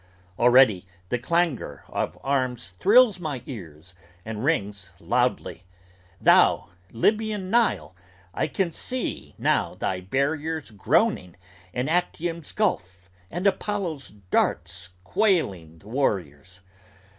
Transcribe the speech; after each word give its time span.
Already 0.39 0.83
the 1.09 1.19
clangor 1.19 1.83
of 1.87 2.17
arms 2.23 2.71
thrills 2.79 3.19
my 3.19 3.43
ears, 3.45 3.93
and 4.25 4.43
rings 4.43 4.93
loudly: 4.99 5.65
Thou, 6.19 6.69
Lybian 6.91 7.51
Nile, 7.51 7.95
I 8.33 8.47
can 8.47 8.71
see 8.71 9.35
now 9.37 9.75
thy 9.75 9.99
barriers 10.01 10.71
groaning 10.71 11.35
And 11.71 11.87
Actium's 11.87 12.51
gulf 12.51 13.11
and 13.29 13.45
Apollo's 13.45 14.07
darts 14.31 14.89
quailing 15.03 15.77
the 15.77 15.87
warriors! 15.89 16.61